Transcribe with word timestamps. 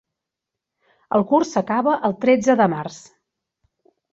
El 1.17 1.25
curs 1.33 1.53
s'acaba 1.57 1.95
el 2.09 2.17
tretze 2.25 2.59
de 2.63 2.69
març. 2.77 3.01